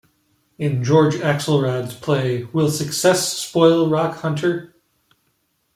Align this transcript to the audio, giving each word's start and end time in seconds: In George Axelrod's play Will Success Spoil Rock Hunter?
In 0.57 0.83
George 0.83 1.13
Axelrod's 1.17 1.93
play 1.93 2.45
Will 2.53 2.71
Success 2.71 3.37
Spoil 3.37 3.87
Rock 3.87 4.17
Hunter? 4.21 4.73